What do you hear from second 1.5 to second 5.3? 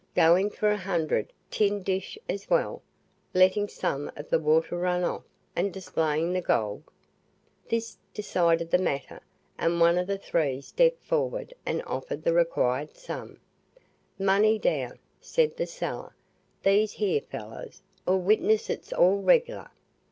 tin dish as well!" letting some of the water run off,